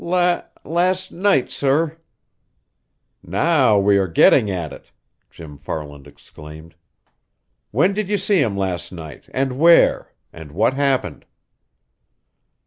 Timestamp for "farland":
5.59-6.07